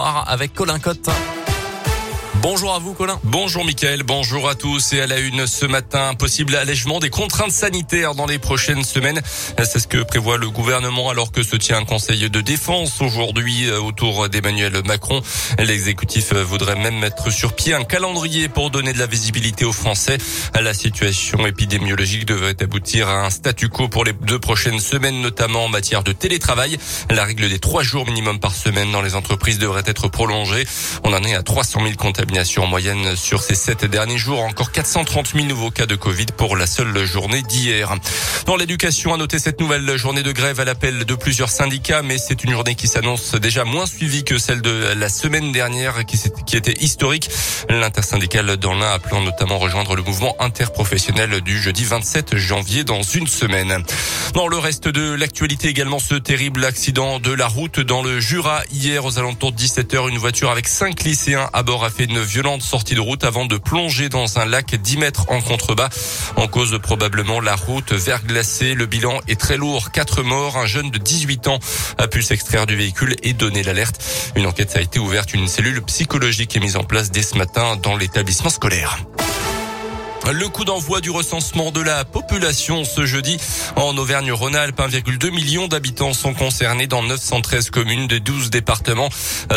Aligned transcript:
avec 0.00 0.54
Colin 0.54 0.78
Cotte. 0.78 1.10
Bonjour 2.42 2.74
à 2.74 2.80
vous, 2.80 2.92
Colin. 2.92 3.20
Bonjour, 3.22 3.64
Mickaël. 3.64 4.02
Bonjour 4.02 4.48
à 4.48 4.56
tous. 4.56 4.94
Et 4.94 5.00
à 5.00 5.06
la 5.06 5.20
une 5.20 5.46
ce 5.46 5.64
matin, 5.64 6.14
possible 6.14 6.56
allègement 6.56 6.98
des 6.98 7.08
contraintes 7.08 7.52
sanitaires 7.52 8.16
dans 8.16 8.26
les 8.26 8.40
prochaines 8.40 8.82
semaines. 8.82 9.20
C'est 9.58 9.78
ce 9.78 9.86
que 9.86 10.02
prévoit 10.02 10.38
le 10.38 10.50
gouvernement 10.50 11.08
alors 11.08 11.30
que 11.30 11.44
se 11.44 11.54
tient 11.54 11.78
un 11.78 11.84
conseil 11.84 12.28
de 12.28 12.40
défense 12.40 13.00
aujourd'hui 13.00 13.68
euh, 13.68 13.78
autour 13.78 14.28
d'Emmanuel 14.28 14.82
Macron. 14.84 15.22
L'exécutif 15.60 16.32
voudrait 16.32 16.74
même 16.74 16.98
mettre 16.98 17.30
sur 17.30 17.54
pied 17.54 17.74
un 17.74 17.84
calendrier 17.84 18.48
pour 18.48 18.70
donner 18.70 18.92
de 18.92 18.98
la 18.98 19.06
visibilité 19.06 19.64
aux 19.64 19.72
Français. 19.72 20.18
La 20.60 20.74
situation 20.74 21.46
épidémiologique 21.46 22.26
devrait 22.26 22.60
aboutir 22.60 23.08
à 23.08 23.24
un 23.24 23.30
statu 23.30 23.68
quo 23.68 23.86
pour 23.86 24.04
les 24.04 24.14
deux 24.14 24.40
prochaines 24.40 24.80
semaines, 24.80 25.20
notamment 25.20 25.66
en 25.66 25.68
matière 25.68 26.02
de 26.02 26.10
télétravail. 26.10 26.76
La 27.08 27.22
règle 27.22 27.48
des 27.48 27.60
trois 27.60 27.84
jours 27.84 28.04
minimum 28.04 28.40
par 28.40 28.56
semaine 28.56 28.90
dans 28.90 29.02
les 29.02 29.14
entreprises 29.14 29.60
devrait 29.60 29.84
être 29.86 30.08
prolongée. 30.08 30.66
On 31.04 31.12
en 31.12 31.22
est 31.22 31.36
à 31.36 31.44
300 31.44 31.82
000 31.84 31.92
contaminés 32.32 32.58
en 32.58 32.66
moyenne 32.66 33.16
sur 33.16 33.42
ces 33.42 33.54
sept 33.54 33.84
derniers 33.84 34.16
jours. 34.16 34.40
Encore 34.40 34.72
430 34.72 35.32
000 35.34 35.46
nouveaux 35.46 35.70
cas 35.70 35.86
de 35.86 35.96
Covid 35.96 36.26
pour 36.36 36.56
la 36.56 36.66
seule 36.66 37.04
journée 37.04 37.42
d'hier. 37.42 37.94
Dans 38.46 38.56
l'éducation, 38.56 39.12
à 39.12 39.16
noter 39.16 39.38
cette 39.38 39.60
nouvelle 39.60 39.96
journée 39.96 40.22
de 40.22 40.32
grève 40.32 40.58
à 40.60 40.64
l'appel 40.64 41.04
de 41.04 41.14
plusieurs 41.14 41.50
syndicats, 41.50 42.02
mais 42.02 42.18
c'est 42.18 42.42
une 42.44 42.52
journée 42.52 42.74
qui 42.74 42.88
s'annonce 42.88 43.34
déjà 43.34 43.64
moins 43.64 43.86
suivie 43.86 44.24
que 44.24 44.38
celle 44.38 44.62
de 44.62 44.94
la 44.96 45.08
semaine 45.08 45.52
dernière 45.52 46.04
qui 46.06 46.56
était 46.56 46.74
historique. 46.80 47.28
L'intersyndicale 47.68 48.56
dans 48.56 48.74
l'un 48.74 48.92
appelant 48.92 49.20
notamment 49.20 49.58
rejoindre 49.58 49.94
le 49.94 50.02
mouvement 50.02 50.34
interprofessionnel 50.40 51.40
du 51.42 51.60
jeudi 51.60 51.84
27 51.84 52.36
janvier 52.36 52.84
dans 52.84 53.02
une 53.02 53.26
semaine. 53.26 53.82
Dans 54.34 54.48
le 54.48 54.58
reste 54.58 54.88
de 54.88 55.12
l'actualité 55.12 55.68
également, 55.68 55.98
ce 55.98 56.14
terrible 56.14 56.64
accident 56.64 57.20
de 57.20 57.32
la 57.32 57.46
route 57.46 57.80
dans 57.80 58.02
le 58.02 58.20
Jura. 58.20 58.62
Hier, 58.72 59.04
aux 59.04 59.18
alentours 59.18 59.52
de 59.52 59.58
17h, 59.58 60.08
une 60.08 60.18
voiture 60.18 60.50
avec 60.50 60.68
cinq 60.68 61.02
lycéens 61.02 61.50
à 61.52 61.62
bord 61.62 61.84
a 61.84 61.90
fait 61.90 62.04
une 62.04 62.21
violente 62.22 62.62
sortie 62.62 62.94
de 62.94 63.00
route 63.00 63.24
avant 63.24 63.46
de 63.46 63.56
plonger 63.56 64.08
dans 64.08 64.38
un 64.38 64.44
lac 64.44 64.74
10 64.74 64.96
mètres 64.98 65.26
en 65.28 65.40
contrebas. 65.40 65.88
En 66.36 66.48
cause 66.48 66.78
probablement 66.82 67.40
la 67.40 67.54
route 67.54 67.92
verglacée. 67.92 68.74
Le 68.74 68.86
bilan 68.86 69.20
est 69.28 69.38
très 69.38 69.56
lourd. 69.56 69.90
Quatre 69.92 70.22
morts. 70.22 70.56
Un 70.56 70.66
jeune 70.66 70.90
de 70.90 70.98
18 70.98 71.48
ans 71.48 71.58
a 71.98 72.08
pu 72.08 72.22
s'extraire 72.22 72.66
du 72.66 72.76
véhicule 72.76 73.16
et 73.22 73.32
donner 73.32 73.62
l'alerte. 73.62 74.02
Une 74.36 74.46
enquête 74.46 74.76
a 74.76 74.80
été 74.80 74.98
ouverte. 74.98 75.34
Une 75.34 75.48
cellule 75.48 75.82
psychologique 75.82 76.56
est 76.56 76.60
mise 76.60 76.76
en 76.76 76.84
place 76.84 77.10
dès 77.10 77.22
ce 77.22 77.36
matin 77.36 77.76
dans 77.76 77.96
l'établissement 77.96 78.50
scolaire. 78.50 78.98
Le 80.30 80.48
coup 80.48 80.64
d'envoi 80.64 81.00
du 81.00 81.10
recensement 81.10 81.72
de 81.72 81.80
la 81.80 82.04
population 82.04 82.84
ce 82.84 83.04
jeudi 83.04 83.38
en 83.74 83.96
Auvergne-Rhône-Alpes. 83.98 84.78
1,2 84.78 85.30
million 85.30 85.66
d'habitants 85.66 86.14
sont 86.14 86.32
concernés 86.32 86.86
dans 86.86 87.02
913 87.02 87.70
communes 87.70 88.06
de 88.06 88.18
12 88.18 88.50
départements, 88.50 89.08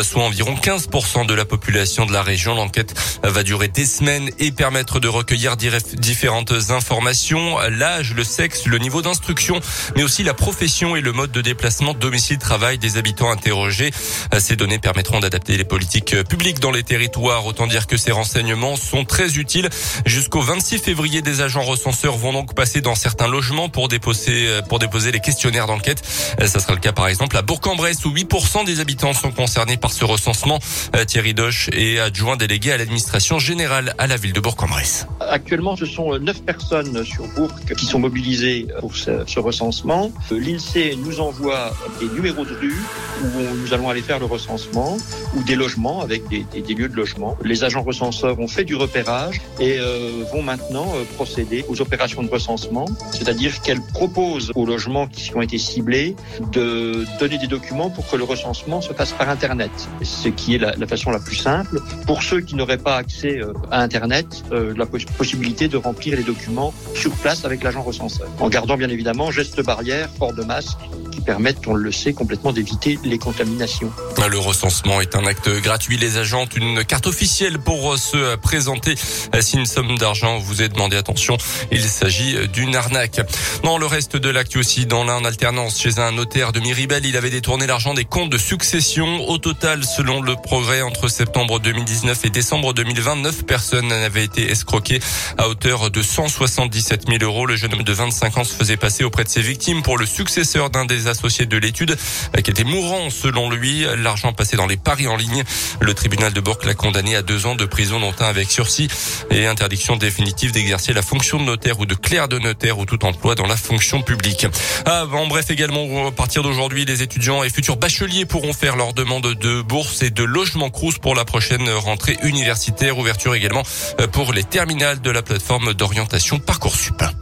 soit 0.02 0.23
environ 0.23 0.55
15% 0.55 1.27
de 1.27 1.33
la 1.35 1.45
population 1.45 2.07
de 2.07 2.13
la 2.13 2.23
région. 2.23 2.55
L'enquête 2.55 2.95
va 3.22 3.44
durer 3.44 3.67
des 3.67 3.85
semaines 3.85 4.31
et 4.39 4.52
permettre 4.52 4.99
de 4.99 5.07
recueillir 5.07 5.55
différentes 5.55 6.53
informations, 6.72 7.59
l'âge, 7.69 8.13
le 8.16 8.23
sexe, 8.23 8.66
le 8.66 8.79
niveau 8.79 9.03
d'instruction, 9.03 9.59
mais 9.95 10.03
aussi 10.03 10.23
la 10.23 10.33
profession 10.33 10.95
et 10.95 11.02
le 11.02 11.11
mode 11.11 11.31
de 11.31 11.41
déplacement, 11.41 11.94
domicile-travail 11.94 12.79
des 12.79 12.97
habitants 12.97 13.29
interrogés. 13.29 13.91
Ces 14.39 14.55
données 14.55 14.79
permettront 14.79 15.19
d'adapter 15.19 15.57
les 15.57 15.63
politiques 15.63 16.23
publiques 16.23 16.59
dans 16.59 16.72
les 16.72 16.83
territoires. 16.83 17.45
Autant 17.45 17.67
dire 17.67 17.85
que 17.85 17.97
ces 17.97 18.11
renseignements 18.11 18.75
sont 18.77 19.05
très 19.05 19.38
utiles 19.38 19.69
jusqu'au 20.07 20.41
20 20.41 20.55
26 20.56 20.80
février, 20.80 21.22
des 21.22 21.42
agents 21.42 21.64
recenseurs 21.64 22.16
vont 22.16 22.31
donc 22.31 22.56
passer 22.56 22.80
dans 22.80 22.95
certains 22.95 23.28
logements 23.28 23.67
pour 23.67 23.89
déposer, 23.89 24.48
euh, 24.48 24.62
pour 24.62 24.80
déposer 24.80 25.12
les 25.12 25.20
questionnaires 25.20 25.67
d'enquête. 25.67 26.02
Euh, 26.39 26.47
ça 26.47 26.62
sera 26.62 26.73
le 26.73 26.80
cas 26.80 26.94
par 26.94 27.09
exemple 27.09 27.36
à 27.36 27.42
Bourg-en-Bresse 27.42 28.06
où 28.06 28.09
8% 28.09 28.64
des 28.64 28.80
habitants 28.80 29.12
sont 29.12 29.31
concernés 29.31 29.75
par 29.75 29.92
ce 29.92 30.06
recensement. 30.06 30.59
Euh, 30.95 31.03
Thierry 31.03 31.34
Doche 31.34 31.67
est 31.73 32.00
adjoint 32.00 32.38
délégué 32.38 32.72
à 32.72 32.78
l'administration 32.78 33.38
générale 33.38 33.95
à 33.97 34.08
la 34.08 34.16
ville 34.16 34.31
de 34.31 34.39
Bourg-en-Bresse. 34.39 35.08
Actuellement, 35.20 35.75
ce 35.75 35.86
sont 35.86 36.17
9 36.17 36.44
personnes 36.44 37.03
sur 37.03 37.28
Bourg 37.36 37.52
qui 37.78 37.86
sont 37.86 38.00
mobilisées 38.00 38.68
pour 38.79 38.96
ce, 38.96 39.25
ce 39.28 39.41
recensement. 39.41 40.09
L'INSEE 40.31 40.96
nous 41.03 41.19
envoie 41.19 41.75
des 42.00 42.08
numéros 42.08 42.46
de 42.46 42.53
rue 42.53 42.81
où 43.24 43.56
nous 43.62 43.74
allons 43.74 43.90
aller 43.90 44.02
faire 44.02 44.19
le 44.19 44.25
recensement 44.25 44.96
ou 45.35 45.44
des 45.44 45.56
logements 45.56 46.00
avec 46.00 46.29
des 46.29 46.74
lieux 46.74 46.88
de 46.88 46.96
logement. 46.96 47.38
Les 47.44 47.66
agents 47.66 47.84
recenseurs 47.84 48.40
ont 48.40 48.47
fait 48.47 48.63
du 48.63 48.75
repérage 48.75 49.41
et 49.59 49.79
euh, 49.79 50.24
vont 50.31 50.44
maintenant 50.45 50.88
euh, 50.95 51.03
procéder 51.16 51.66
aux 51.67 51.81
opérations 51.81 52.23
de 52.23 52.29
recensement, 52.29 52.85
c'est-à-dire 53.11 53.61
qu'elles 53.61 53.81
proposent 53.81 54.51
aux 54.56 54.66
logements 54.66 55.07
qui 55.07 55.35
ont 55.35 55.41
été 55.41 55.57
ciblés 55.57 56.16
de 56.51 57.06
donner 57.19 57.38
des 57.38 57.47
documents 57.47 57.89
pour 57.89 58.07
que 58.09 58.16
le 58.16 58.23
recensement 58.23 58.81
se 58.81 58.94
fasse 58.94 59.11
par 59.11 59.29
Internet, 59.29 59.72
ce 60.01 60.29
qui 60.29 60.55
est 60.55 60.59
la, 60.59 60.73
la 60.75 60.88
façon 60.88 61.11
la 61.11 61.19
plus 61.19 61.35
simple. 61.35 61.81
Pour 62.05 62.23
ceux 62.23 62.41
qui 62.41 62.55
n'auraient 62.55 62.78
pas 62.78 62.95
accès 62.95 63.39
euh, 63.39 63.53
à 63.72 63.81
Internet, 63.81 64.44
euh, 64.51 64.73
la 64.78 64.85
possibilité 64.85 65.67
de 65.67 65.78
remplir 65.78 66.16
les 66.16 66.23
documents 66.23 66.73
sur 66.94 67.11
place 67.11 67.44
avec 67.45 67.63
l'agent 67.63 67.81
recenseur, 67.81 68.28
en 68.39 68.50
gardant 68.50 68.78
bien 68.78 68.89
évidemment 68.89 69.31
gestes 69.31 69.61
barrières, 69.63 70.09
port 70.19 70.34
de 70.34 70.44
masque, 70.44 70.78
permettent, 71.25 71.68
on 71.68 71.74
le 71.74 71.91
sait, 71.91 72.13
complètement 72.13 72.53
d'éviter 72.53 73.00
les 73.03 73.18
contaminations. 73.18 73.91
Le 74.30 74.40
recensement 74.40 75.02
est 75.02 75.16
un 75.16 75.25
acte 75.25 75.50
gratuit. 75.62 75.97
Les 75.97 76.18
agents 76.18 76.44
ont 76.44 76.56
une 76.56 76.84
carte 76.84 77.08
officielle 77.08 77.59
pour 77.59 77.97
se 77.97 78.36
présenter. 78.38 78.96
Si 79.41 79.58
une 79.58 79.66
somme 79.66 79.97
d'argent 79.97 80.38
vous 80.38 80.62
est 80.62 80.69
demandé, 80.69 80.97
attention, 80.97 81.38
il 81.72 81.81
s'agit 81.81 82.47
d'une 82.50 82.75
arnaque. 82.75 83.22
Dans 83.64 83.78
le 83.78 83.85
reste 83.85 84.18
de 84.18 84.30
l'actu 84.30 84.59
aussi, 84.59 84.85
dans 84.85 85.03
l'un 85.03 85.24
alternance 85.25 85.80
chez 85.80 86.00
un 86.00 86.12
notaire 86.12 86.52
de 86.52 86.59
Miribel, 86.59 87.06
il 87.06 87.18
avait 87.18 87.30
détourné 87.30 87.68
l'argent 87.68 87.94
des 87.94 88.06
comptes 88.06 88.30
de 88.30 88.38
succession. 88.38 89.28
Au 89.28 89.38
total, 89.38 89.84
selon 89.84 90.22
le 90.22 90.35
progrès, 90.35 90.81
entre 90.81 91.08
septembre 91.08 91.59
2019 91.59 92.25
et 92.25 92.30
décembre 92.30 92.74
2029, 92.74 93.46
personnes 93.46 93.88
n'avaient 93.88 94.25
été 94.25 94.50
escroquées 94.50 95.00
à 95.38 95.47
hauteur 95.47 95.91
de 95.91 96.02
177 96.02 97.08
000 97.08 97.24
euros. 97.24 97.46
Le 97.46 97.56
jeune 97.56 97.74
homme 97.74 97.84
de 97.84 97.94
25 97.94 98.38
ans 98.38 98.44
se 98.44 98.53
faisait 98.53 98.78
passer 98.78 99.03
auprès 99.03 99.24
de 99.24 99.30
ses 99.30 99.41
victimes 99.41 99.81
pour 99.81 99.97
le 99.97 100.06
successeur 100.06 100.69
d'un 100.69 100.85
des 100.85 101.08
associés 101.16 101.46
de 101.46 101.58
l'étude 101.58 101.96
qui 102.44 102.52
était 102.52 102.64
mourant 102.64 103.09
selon 103.09 103.50
lui. 103.50 103.86
L'argent 103.98 104.34
passé 104.34 104.58
dans 104.58 104.68
les 104.68 104.78
paris 104.78 105.08
en 105.08 105.16
ligne. 105.16 105.44
Le 105.80 105.94
tribunal 105.94 106.34
de 106.34 106.42
Bourg 106.42 106.59
l'a 106.66 106.74
condamné 106.74 107.16
à 107.16 107.22
deux 107.22 107.46
ans 107.46 107.56
de 107.56 107.66
prison 107.66 108.00
dont 108.00 108.14
un 108.20 108.26
avec 108.26 108.52
sursis 108.52 108.88
et 109.31 109.48
interdiction 109.48 109.96
définitive 109.96 110.52
d'exercer 110.52 110.94
la 110.94 111.02
fonction 111.02 111.40
de 111.40 111.44
notaire 111.44 111.80
ou 111.80 111.86
de 111.86 111.96
clerc 111.96 112.28
de 112.28 112.40
notaire 112.40 112.78
ou 112.80 112.86
tout 112.86 113.03
emploi 113.06 113.36
dans 113.36 113.48
la 113.48 113.56
fonction 113.56 114.02
publique. 114.02 114.46
Ah, 114.86 115.06
en 115.12 115.28
bref, 115.28 115.50
également, 115.50 116.08
à 116.08 116.12
partir 116.12 116.44
d'aujourd'hui, 116.44 116.86
les 116.86 117.02
étudiants 117.02 117.44
et 117.44 117.50
futurs 117.50 117.78
bacheliers 117.78 118.26
pourront 118.26 118.53
faire 118.53 118.76
leur 118.76 118.94
demande 118.94 119.34
de 119.34 119.62
bourse 119.62 120.02
et 120.02 120.09
de 120.09 120.24
logement 120.24 120.70
Crous 120.70 121.00
pour 121.00 121.16
la 121.16 121.24
prochaine 121.24 121.70
rentrée 121.70 122.18
universitaire. 122.24 122.97
Ouverture 122.97 123.36
également 123.36 123.64
pour 124.12 124.34
les 124.34 124.44
terminales 124.44 125.02
de 125.02 125.12
la 125.12 125.22
plateforme 125.22 125.74
d'orientation 125.74 126.40
Parcoursup. 126.40 127.15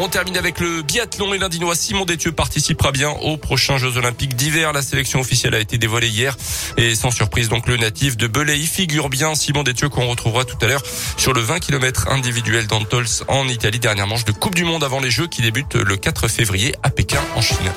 On 0.00 0.08
termine 0.08 0.36
avec 0.36 0.60
le 0.60 0.82
biathlon 0.82 1.34
et 1.34 1.38
l'Indinois 1.38 1.74
Simon 1.74 2.04
Détieux 2.04 2.30
participera 2.30 2.92
bien 2.92 3.10
aux 3.10 3.36
prochains 3.36 3.78
Jeux 3.78 3.96
Olympiques 3.96 4.36
d'hiver. 4.36 4.72
La 4.72 4.80
sélection 4.80 5.18
officielle 5.18 5.56
a 5.56 5.58
été 5.58 5.76
dévoilée 5.76 6.06
hier 6.06 6.36
et 6.76 6.94
sans 6.94 7.10
surprise 7.10 7.48
donc 7.48 7.66
le 7.66 7.76
natif 7.76 8.16
de 8.16 8.28
Belay 8.28 8.58
figure 8.58 9.08
bien 9.08 9.34
Simon 9.34 9.64
Détieux 9.64 9.88
qu'on 9.88 10.06
retrouvera 10.06 10.44
tout 10.44 10.56
à 10.60 10.68
l'heure 10.68 10.82
sur 11.16 11.32
le 11.32 11.40
20 11.40 11.58
km 11.58 12.08
individuel 12.10 12.68
d'Antols 12.68 13.08
en 13.26 13.48
Italie. 13.48 13.80
Dernière 13.80 14.06
manche 14.06 14.24
de 14.24 14.32
Coupe 14.32 14.54
du 14.54 14.64
Monde 14.64 14.84
avant 14.84 15.00
les 15.00 15.10
Jeux 15.10 15.26
qui 15.26 15.42
débutent 15.42 15.74
le 15.74 15.96
4 15.96 16.28
février 16.28 16.76
à 16.84 16.90
Pékin 16.90 17.20
en 17.34 17.40
Chine. 17.40 17.72